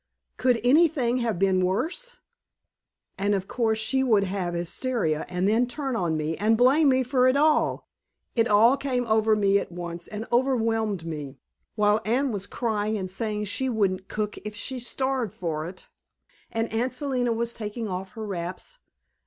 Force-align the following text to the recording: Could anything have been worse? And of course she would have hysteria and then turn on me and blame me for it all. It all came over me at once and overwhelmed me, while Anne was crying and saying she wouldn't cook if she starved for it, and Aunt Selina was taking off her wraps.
Could 0.37 0.59
anything 0.63 1.17
have 1.19 1.37
been 1.37 1.63
worse? 1.63 2.15
And 3.19 3.35
of 3.35 3.47
course 3.47 3.77
she 3.77 4.03
would 4.03 4.23
have 4.23 4.55
hysteria 4.55 5.27
and 5.29 5.47
then 5.47 5.67
turn 5.67 5.95
on 5.95 6.17
me 6.17 6.35
and 6.37 6.57
blame 6.57 6.89
me 6.89 7.03
for 7.03 7.27
it 7.27 7.37
all. 7.37 7.87
It 8.35 8.47
all 8.47 8.77
came 8.77 9.05
over 9.05 9.35
me 9.35 9.59
at 9.59 9.71
once 9.71 10.07
and 10.07 10.25
overwhelmed 10.31 11.05
me, 11.05 11.37
while 11.75 12.01
Anne 12.03 12.31
was 12.31 12.47
crying 12.47 12.97
and 12.97 13.11
saying 13.11 13.43
she 13.43 13.69
wouldn't 13.69 14.07
cook 14.09 14.37
if 14.39 14.55
she 14.55 14.79
starved 14.79 15.33
for 15.35 15.67
it, 15.67 15.87
and 16.51 16.73
Aunt 16.73 16.95
Selina 16.95 17.31
was 17.31 17.53
taking 17.53 17.87
off 17.87 18.13
her 18.13 18.25
wraps. 18.25 18.79